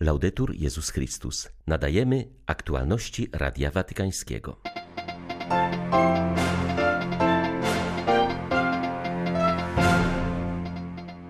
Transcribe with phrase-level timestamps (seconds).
[0.00, 1.48] Laudetur Jezus Chrystus.
[1.66, 4.60] Nadajemy aktualności Radia Watykańskiego.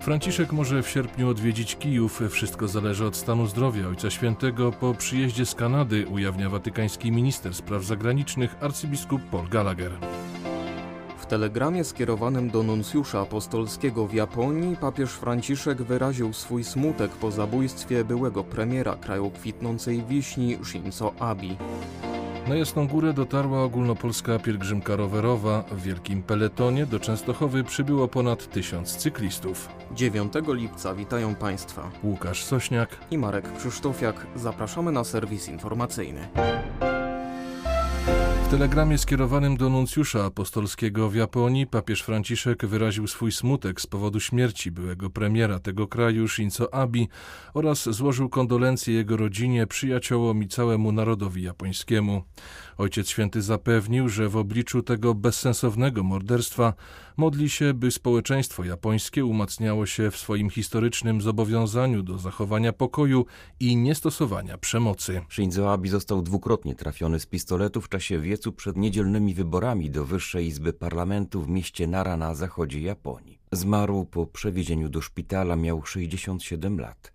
[0.01, 2.21] Franciszek może w sierpniu odwiedzić Kijów.
[2.29, 4.71] Wszystko zależy od stanu zdrowia Ojca Świętego.
[4.71, 9.91] Po przyjeździe z Kanady ujawnia watykański minister spraw zagranicznych arcybiskup Paul Gallagher.
[11.25, 18.03] W telegramie skierowanym do nuncjusza apostolskiego w Japonii papież Franciszek wyraził swój smutek po zabójstwie
[18.03, 21.47] byłego premiera kraju kwitnącej wiśni Shinzo Abe.
[22.47, 25.63] Na Jasną Górę dotarła ogólnopolska pielgrzymka rowerowa.
[25.71, 29.69] W wielkim peletonie do Częstochowy przybyło ponad tysiąc cyklistów.
[29.91, 34.27] 9 lipca witają Państwa Łukasz Sośniak i Marek Krzysztofiak.
[34.35, 36.27] Zapraszamy na serwis informacyjny.
[38.45, 44.19] W telegramie skierowanym do nuncjusza apostolskiego w Japonii papież Franciszek wyraził swój smutek z powodu
[44.19, 46.99] śmierci byłego premiera tego kraju Shinzo Abe
[47.53, 52.23] oraz złożył kondolencje jego rodzinie, przyjaciołom i całemu narodowi japońskiemu.
[52.77, 56.73] Ojciec Święty zapewnił, że w obliczu tego bezsensownego morderstwa
[57.17, 63.25] modli się, by społeczeństwo japońskie umacniało się w swoim historycznym zobowiązaniu do zachowania pokoju
[63.59, 65.21] i niestosowania przemocy.
[65.29, 70.73] Shinzo Abe został dwukrotnie trafiony z pistoletu w czasie przed niedzielnymi wyborami do Wyższej Izby
[70.73, 73.39] Parlamentu w mieście Nara na zachodzie Japonii.
[73.51, 77.11] Zmarł po przewiezieniu do szpitala, miał 67 lat.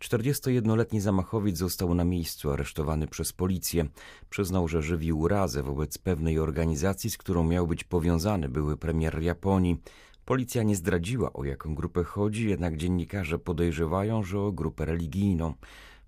[0.00, 3.86] 41-letni zamachowiec został na miejscu aresztowany przez policję.
[4.30, 9.76] Przyznał, że żywił urazę wobec pewnej organizacji, z którą miał być powiązany były premier Japonii.
[10.24, 15.54] Policja nie zdradziła, o jaką grupę chodzi, jednak dziennikarze podejrzewają, że o grupę religijną.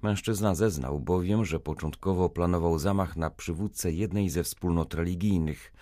[0.04, 5.72] Mężczyzna zeznał bowiem, że początkowo planował zamach na przywódcę jednej ze wspólnot religijnych.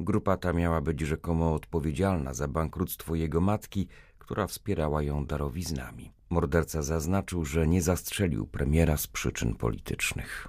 [0.00, 6.12] Grupa ta miała być rzekomo odpowiedzialna za bankructwo jego matki, która wspierała ją darowiznami.
[6.30, 10.48] Morderca zaznaczył, że nie zastrzelił premiera z przyczyn politycznych.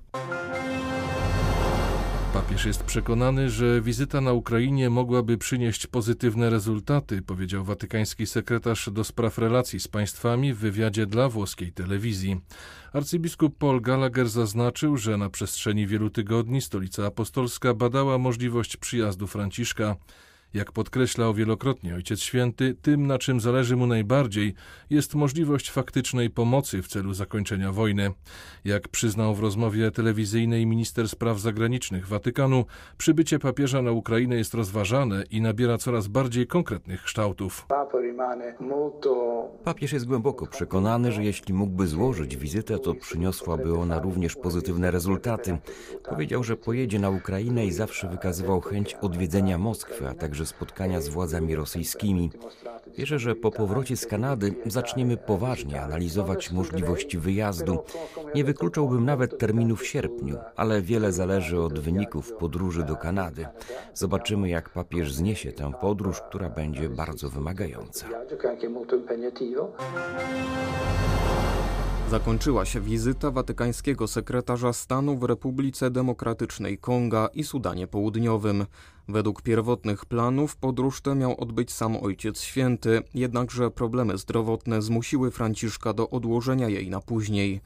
[2.33, 9.03] Papież jest przekonany, że wizyta na Ukrainie mogłaby przynieść pozytywne rezultaty, powiedział watykański sekretarz do
[9.03, 12.41] spraw relacji z państwami w wywiadzie dla włoskiej telewizji.
[12.93, 19.95] Arcybiskup Paul Gallagher zaznaczył, że na przestrzeni wielu tygodni stolica apostolska badała możliwość przyjazdu Franciszka.
[20.53, 24.53] Jak podkreślał wielokrotnie Ojciec Święty, tym, na czym zależy mu najbardziej,
[24.89, 28.11] jest możliwość faktycznej pomocy w celu zakończenia wojny.
[28.65, 32.65] Jak przyznał w rozmowie telewizyjnej minister spraw zagranicznych Watykanu,
[32.97, 37.67] przybycie papieża na Ukrainę jest rozważane i nabiera coraz bardziej konkretnych kształtów.
[39.63, 45.57] Papież jest głęboko przekonany, że jeśli mógłby złożyć wizytę, to przyniosłaby ona również pozytywne rezultaty.
[46.09, 51.09] Powiedział, że pojedzie na Ukrainę i zawsze wykazywał chęć odwiedzenia Moskwy, a także spotkania z
[51.09, 52.31] władzami rosyjskimi.
[52.97, 57.79] Wierzę, że po powrocie z Kanady zaczniemy poważnie analizować możliwości wyjazdu.
[58.35, 63.45] Nie wykluczałbym nawet terminu w sierpniu, ale wiele zależy od wyników podróży do Kanady.
[63.93, 68.05] Zobaczymy, jak papież zniesie tę podróż, która będzie bardzo wymagająca.
[72.11, 78.65] Zakończyła się wizyta watykańskiego sekretarza stanu w Republice Demokratycznej Konga i Sudanie Południowym.
[79.07, 85.93] Według pierwotnych planów podróż tę miał odbyć sam Ojciec Święty, jednakże problemy zdrowotne zmusiły Franciszka
[85.93, 87.61] do odłożenia jej na później.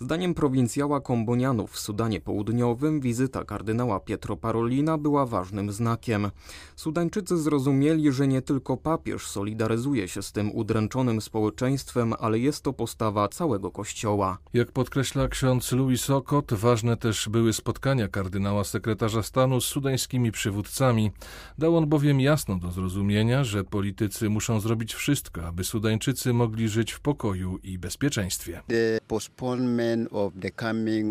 [0.00, 6.30] Zdaniem prowincjała Kombonianów w Sudanie Południowym wizyta kardynała Pietro Parolina była ważnym znakiem.
[6.76, 12.72] Sudańczycy zrozumieli, że nie tylko papież solidaryzuje się z tym udręczonym społeczeństwem, ale jest to
[12.72, 14.38] postawa całego Kościoła.
[14.54, 21.10] Jak podkreśla ksiądz Louis Okot, ważne też były spotkania kardynała sekretarza stanu z sudańskimi przywódcami.
[21.58, 26.92] Dał on bowiem jasno do zrozumienia, że politycy muszą zrobić wszystko, aby Sudańczycy mogli żyć
[26.92, 28.62] w pokoju i bezpieczeństwie.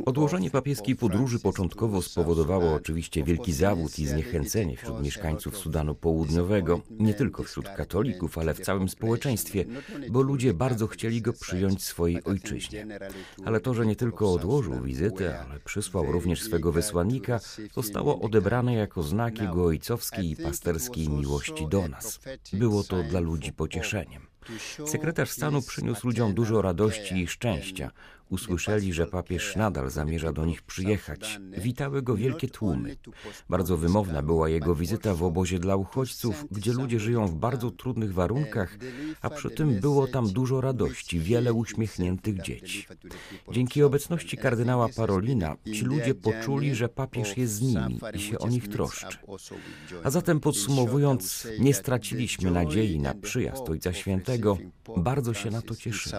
[0.06, 7.14] Odłożenie papieskiej podróży początkowo spowodowało oczywiście wielki zawód i zniechęcenie wśród mieszkańców Sudanu Południowego, nie
[7.14, 9.66] tylko wśród katolików, ale w całym społeczeństwie,
[10.10, 12.88] bo ludzie bardzo chcieli go przyjąć w swojej ojczyźnie.
[13.46, 17.40] Ale to, że nie tylko odłożył wizytę, ale przysłał również swego wysłannika,
[17.74, 22.20] zostało odebrane jako znak jego ojcowskiej i pasterskiej miłości do nas.
[22.54, 24.33] Było to dla ludzi pocieszeniem.
[24.86, 27.92] Sekretarz stanu przyniósł ludziom dużo radości i szczęścia.
[28.30, 31.40] Usłyszeli, że papież nadal zamierza do nich przyjechać.
[31.58, 32.96] Witały go wielkie tłumy.
[33.50, 38.14] Bardzo wymowna była jego wizyta w obozie dla uchodźców, gdzie ludzie żyją w bardzo trudnych
[38.14, 38.78] warunkach,
[39.22, 42.88] a przy tym było tam dużo radości, wiele uśmiechniętych dzieci.
[43.52, 48.50] Dzięki obecności kardynała Parolina ci ludzie poczuli, że papież jest z nimi i się o
[48.50, 49.18] nich troszczy.
[50.04, 54.33] A zatem podsumowując, nie straciliśmy nadziei na przyjazd Ojca Świętego.
[54.98, 56.12] Bardzo się na to cieszymy.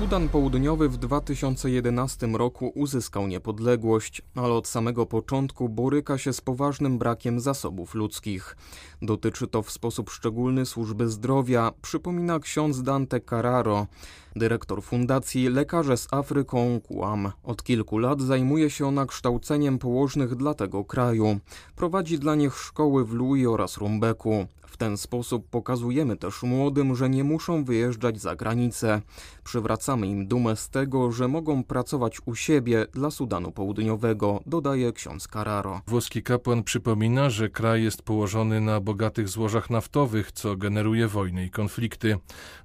[0.00, 6.98] Sudan Południowy w 2011 roku uzyskał niepodległość, ale od samego początku boryka się z poważnym
[6.98, 8.56] brakiem zasobów ludzkich.
[9.02, 13.86] Dotyczy to w sposób szczególny służby zdrowia, przypomina ksiądz Dante Carraro,
[14.36, 17.32] dyrektor fundacji Lekarze z Afryką Kłam.
[17.42, 21.38] Od kilku lat zajmuje się ona kształceniem położnych dla tego kraju.
[21.76, 24.46] Prowadzi dla nich szkoły w Lui oraz Rumbeku.
[24.70, 29.02] W ten sposób pokazujemy też młodym, że nie muszą wyjeżdżać za granicę.
[29.44, 35.28] Przywracamy im dumę z tego, że mogą pracować u siebie dla Sudanu Południowego, dodaje ksiądz
[35.32, 35.80] Carraro.
[35.86, 41.50] Włoski kapłan przypomina, że kraj jest położony na bogatych złożach naftowych, co generuje wojny i
[41.50, 42.16] konflikty.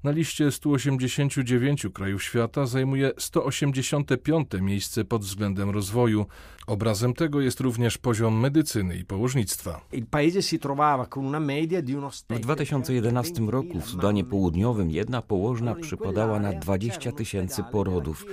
[0.03, 1.37] Na liście 189
[1.93, 6.25] krajów świata zajmuje 185 miejsce pod względem rozwoju.
[6.67, 9.81] Obrazem tego jest również poziom medycyny i położnictwa.
[12.29, 18.25] W 2011 roku w Sudanie Południowym jedna położna przypadała na 20 tysięcy porodów.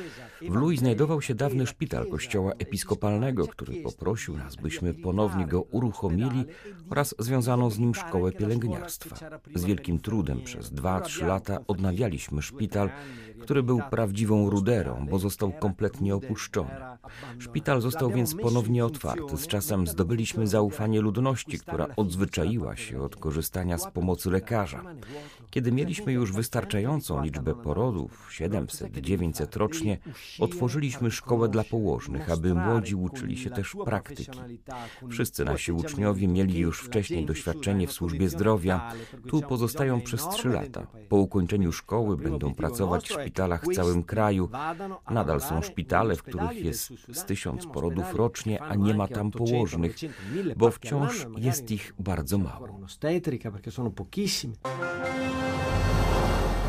[0.43, 6.45] W Lui znajdował się dawny szpital kościoła episkopalnego, który poprosił nas, byśmy ponownie go uruchomili
[6.91, 9.17] oraz związaną z nim szkołę pielęgniarstwa.
[9.55, 12.91] Z wielkim trudem przez 2-3 lata odnawialiśmy szpital,
[13.41, 16.71] który był prawdziwą ruderą, bo został kompletnie opuszczony.
[17.39, 19.37] Szpital został więc ponownie otwarty.
[19.37, 24.83] Z czasem zdobyliśmy zaufanie ludności, która odzwyczaiła się od korzystania z pomocy lekarza.
[25.51, 29.99] Kiedy mieliśmy już wystarczającą liczbę porodów, 700-900 rocznie,
[30.41, 34.39] otworzyliśmy szkołę dla położnych, aby młodzi uczyli się też praktyki.
[35.11, 38.93] Wszyscy nasi uczniowie mieli już wcześniej doświadczenie w służbie zdrowia.
[39.29, 40.87] Tu pozostają przez 3 lata.
[41.09, 44.49] Po ukończeniu szkoły będą pracować w szpitalach w całym kraju.
[45.11, 49.97] Nadal są szpitale, w których jest z tysiąc porodów rocznie, a nie ma tam położnych,
[50.57, 52.69] bo wciąż jest ich bardzo mało.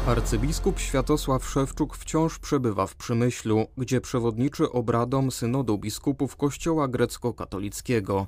[0.08, 8.28] Arcybiskup Światosław Szewczuk wciąż przebywa w Przemyślu, gdzie przewodniczy obradom synodu biskupów Kościoła grecko-katolickiego.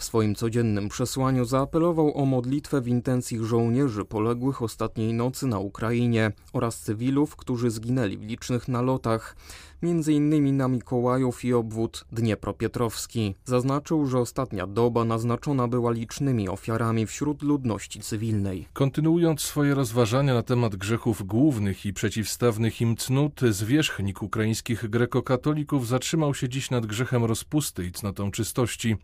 [0.00, 6.32] W swoim codziennym przesłaniu zaapelował o modlitwę w intencji żołnierzy poległych ostatniej nocy na Ukrainie
[6.52, 9.36] oraz cywilów, którzy zginęli w licznych nalotach,
[9.82, 10.56] m.in.
[10.56, 13.34] na Mikołajów i obwód Dniepropietrowski.
[13.44, 18.66] Zaznaczył, że ostatnia doba naznaczona była licznymi ofiarami wśród ludności cywilnej.
[18.72, 26.34] Kontynuując swoje rozważania na temat grzechów głównych i przeciwstawnych im cnót, zwierzchnik ukraińskich grekokatolików zatrzymał
[26.34, 28.96] się dziś nad grzechem rozpusty i cnotą czystości.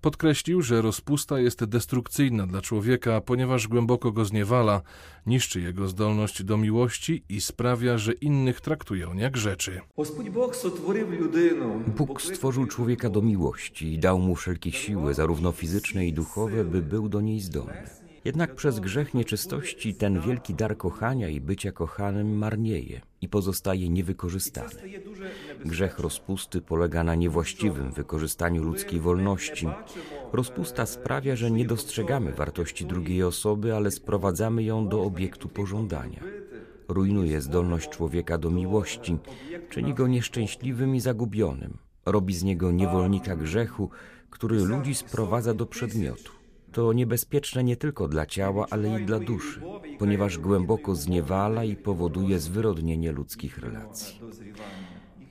[0.00, 4.82] Podkreślił, że rozpusta jest destrukcyjna dla człowieka, ponieważ głęboko go zniewala,
[5.26, 9.80] niszczy jego zdolność do miłości i sprawia, że innych traktuje on jak rzeczy.
[11.96, 16.82] Bóg stworzył człowieka do miłości i dał mu wszelkie siły, zarówno fizyczne i duchowe, by
[16.82, 17.88] był do niej zdolny.
[18.24, 24.70] Jednak przez grzech nieczystości ten wielki dar kochania i bycia kochanym marnieje i pozostaje niewykorzystany.
[25.64, 29.68] Grzech rozpusty polega na niewłaściwym wykorzystaniu ludzkiej wolności.
[30.32, 36.20] Rozpusta sprawia, że nie dostrzegamy wartości drugiej osoby, ale sprowadzamy ją do obiektu pożądania.
[36.88, 39.18] Rujnuje zdolność człowieka do miłości,
[39.70, 41.78] czyni go nieszczęśliwym i zagubionym.
[42.06, 43.90] Robi z niego niewolnika grzechu,
[44.30, 46.32] który ludzi sprowadza do przedmiotu.
[46.72, 49.60] To niebezpieczne nie tylko dla ciała, ale i dla duszy,
[49.98, 54.20] ponieważ głęboko zniewala i powoduje zwyrodnienie ludzkich relacji.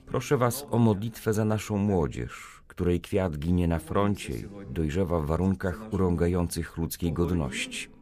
[0.06, 5.26] Proszę Was o modlitwę za naszą młodzież, której kwiat ginie na froncie i dojrzewa w
[5.26, 7.97] warunkach urągających ludzkiej godności.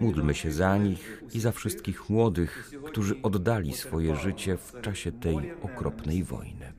[0.00, 5.36] Módlmy się za nich i za wszystkich młodych, którzy oddali swoje życie w czasie tej
[5.62, 6.72] okropnej wojny.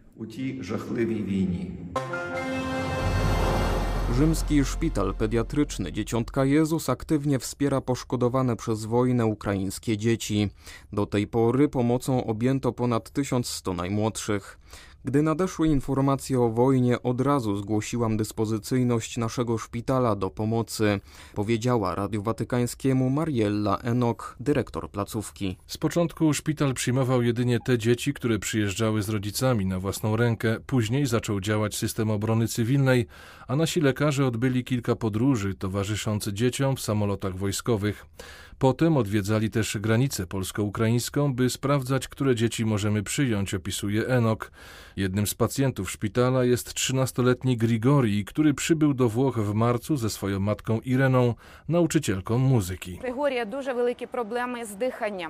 [4.15, 10.49] Rzymski Szpital Pediatryczny Dzieciątka Jezus aktywnie wspiera poszkodowane przez wojnę ukraińskie dzieci.
[10.93, 14.59] Do tej pory pomocą objęto ponad 1100 najmłodszych.
[15.07, 20.99] Gdy nadeszły informacje o wojnie, od razu zgłosiłam dyspozycyjność naszego szpitala do pomocy,
[21.35, 25.57] powiedziała Radiu Watykańskiemu Mariella Enok, dyrektor placówki.
[25.67, 30.57] Z początku szpital przyjmował jedynie te dzieci, które przyjeżdżały z rodzicami na własną rękę.
[30.65, 33.07] Później zaczął działać system obrony cywilnej,
[33.47, 38.05] a nasi lekarze odbyli kilka podróży towarzysząc dzieciom w samolotach wojskowych.
[38.59, 44.51] Potem odwiedzali też granicę polsko-ukraińską, by sprawdzać, które dzieci możemy przyjąć, opisuje Enok.
[44.95, 50.39] Jednym z pacjentów szpitala jest 13-letni Grigori, który przybył do Włoch w marcu ze swoją
[50.39, 51.33] matką Ireną,
[51.69, 52.99] nauczycielką muzyki.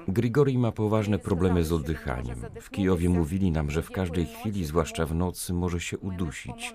[0.08, 2.42] Grigori ma poważne problemy z oddychaniem.
[2.62, 6.74] W Kijowie mówili nam, że w każdej chwili, zwłaszcza w nocy, może się udusić,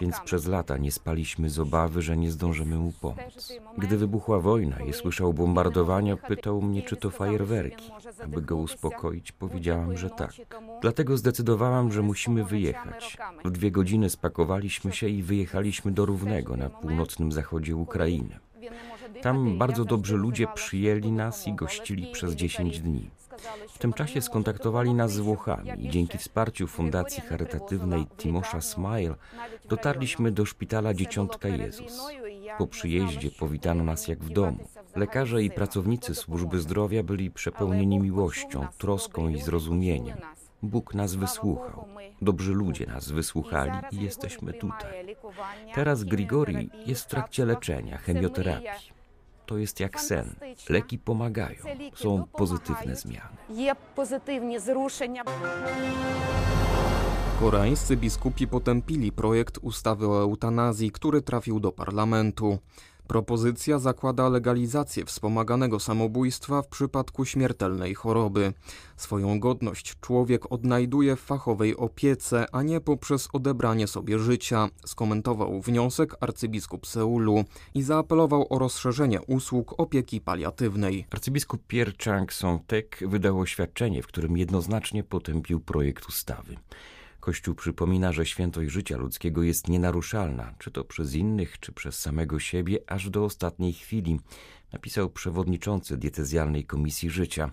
[0.00, 3.52] więc przez lata nie spaliśmy z obawy, że nie zdążymy mu pomóc.
[3.78, 7.90] Gdy wybuchła wojna i słyszał bombardowanie, bombardowania, pytał mnie, czy to fajerwerki.
[8.24, 10.32] Aby go uspokoić, powiedziałam, że tak.
[10.82, 13.16] Dlatego zdecydowałam, że musimy wyjechać.
[13.44, 18.38] W dwie godziny spakowaliśmy się i wyjechaliśmy do Równego na północnym zachodzie Ukrainy.
[19.22, 23.10] Tam bardzo dobrzy ludzie przyjęli nas i gościli przez 10 dni.
[23.68, 29.14] W tym czasie skontaktowali nas z Włochami i dzięki wsparciu Fundacji Charytatywnej Timosza Smile
[29.68, 32.00] dotarliśmy do szpitala Dzieciątka Jezus.
[32.58, 34.68] Po przyjeździe powitano nas jak w domu.
[34.96, 40.18] Lekarze i pracownicy służby zdrowia byli przepełnieni miłością, troską i zrozumieniem.
[40.62, 41.84] Bóg nas wysłuchał.
[42.22, 45.16] Dobrzy ludzie nas wysłuchali i jesteśmy tutaj.
[45.74, 48.96] Teraz Grigori jest w trakcie leczenia, chemioterapii.
[49.46, 50.34] To jest jak sen.
[50.68, 51.58] Leki pomagają.
[51.94, 53.36] Są pozytywne zmiany.
[53.50, 55.22] Jest pozytywne zruszenia.
[57.40, 62.58] Koreańscy biskupi potępili projekt ustawy o eutanazji, który trafił do parlamentu.
[63.06, 68.52] Propozycja zakłada legalizację wspomaganego samobójstwa w przypadku śmiertelnej choroby.
[68.96, 76.16] Swoją godność człowiek odnajduje w fachowej opiece, a nie poprzez odebranie sobie życia, skomentował wniosek
[76.20, 81.06] arcybiskup Seulu i zaapelował o rozszerzenie usług opieki paliatywnej.
[81.10, 86.56] Arcybiskup Pierre Chang Song-tek wydał oświadczenie, w którym jednoznacznie potępił projekt ustawy.
[87.26, 92.38] Kościół przypomina, że świętość życia ludzkiego jest nienaruszalna, czy to przez innych, czy przez samego
[92.40, 94.20] siebie, aż do ostatniej chwili,
[94.72, 97.52] napisał przewodniczący diecezjalnej Komisji Życia.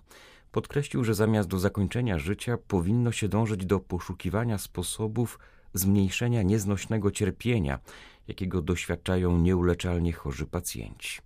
[0.51, 5.39] Podkreślił, że zamiast do zakończenia życia powinno się dążyć do poszukiwania sposobów
[5.73, 7.79] zmniejszenia nieznośnego cierpienia,
[8.27, 11.21] jakiego doświadczają nieuleczalnie chorzy pacjenci.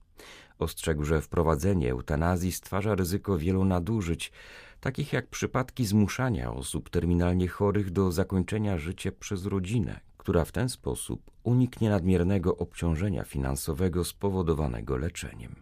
[0.60, 4.32] Ostrzegł, że wprowadzenie eutanazji stwarza ryzyko wielu nadużyć,
[4.80, 10.70] takich jak przypadki zmuszania osób terminalnie chorych do zakończenia życia przez rodzinę, która w ten
[10.70, 15.56] sposób uniknie nadmiernego obciążenia finansowego spowodowanego leczeniem.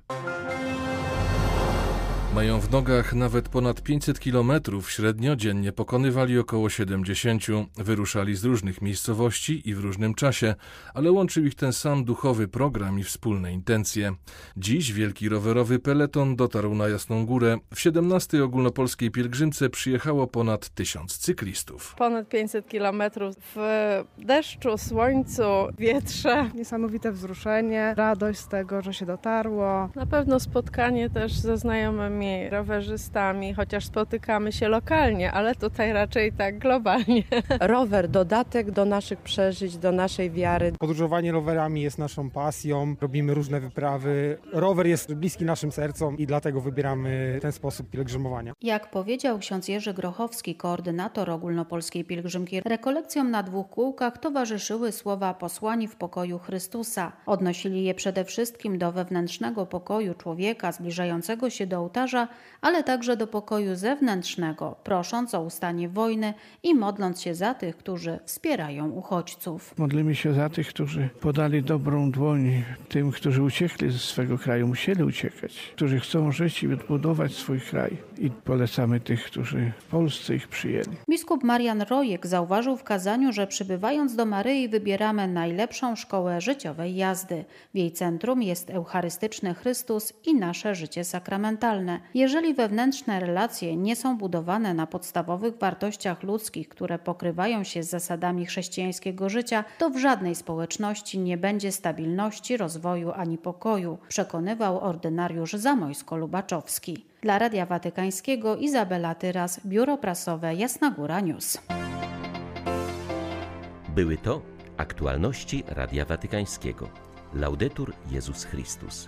[2.35, 7.45] Mają w nogach nawet ponad 500 kilometrów, średnio dziennie pokonywali około 70.
[7.77, 10.55] Wyruszali z różnych miejscowości i w różnym czasie,
[10.93, 14.13] ale łączył ich ten sam duchowy program i wspólne intencje.
[14.57, 17.57] Dziś wielki rowerowy peleton dotarł na Jasną Górę.
[17.73, 18.43] W 17.
[18.43, 21.95] ogólnopolskiej pielgrzymce przyjechało ponad tysiąc cyklistów.
[21.97, 25.43] Ponad 500 kilometrów w deszczu, słońcu,
[25.77, 26.49] wietrze.
[26.55, 29.89] Niesamowite wzruszenie, radość z tego, że się dotarło.
[29.95, 36.59] Na pewno spotkanie też ze znajomymi rowerzystami, chociaż spotykamy się lokalnie, ale tutaj raczej tak
[36.59, 37.23] globalnie.
[37.59, 40.71] Rower dodatek do naszych przeżyć, do naszej wiary.
[40.79, 44.37] Podróżowanie rowerami jest naszą pasją, robimy różne wyprawy.
[44.53, 48.53] Rower jest bliski naszym sercom i dlatego wybieramy ten sposób pielgrzymowania.
[48.61, 55.87] Jak powiedział ksiądz Jerzy Grochowski, koordynator ogólnopolskiej pielgrzymki, rekolekcjom na dwóch kółkach towarzyszyły słowa posłani
[55.87, 57.11] w pokoju Chrystusa.
[57.25, 62.14] Odnosili je przede wszystkim do wewnętrznego pokoju człowieka zbliżającego się do ołtarza,
[62.61, 68.19] ale także do pokoju zewnętrznego, prosząc o ustanie wojny i modląc się za tych, którzy
[68.25, 69.73] wspierają uchodźców.
[69.77, 75.03] Modlimy się za tych, którzy podali dobrą dłoń tym, którzy uciekli ze swego kraju, musieli
[75.03, 77.97] uciekać, którzy chcą żyć i odbudować swój kraj.
[78.19, 80.97] I polecamy tych, którzy w Polsce ich przyjęli.
[81.09, 87.45] Biskup Marian Rojek zauważył w kazaniu, że przybywając do Maryi wybieramy najlepszą szkołę życiowej jazdy.
[87.73, 91.99] W jej centrum jest eucharystyczny Chrystus i nasze życie sakramentalne.
[92.13, 98.45] Jeżeli wewnętrzne relacje nie są budowane na podstawowych wartościach ludzkich, które pokrywają się z zasadami
[98.45, 107.14] chrześcijańskiego życia, to w żadnej społeczności nie będzie stabilności, rozwoju ani pokoju, przekonywał ordynariusz Zamojsko-Lubaczowski.
[107.25, 111.57] Dla Radia Watykańskiego Izabela Tyras, Biuro Prasowe Jasna Góra News.
[113.89, 114.41] Były to
[114.77, 116.89] aktualności Radia Watykańskiego.
[117.33, 119.07] Laudetur Jezus Chrystus.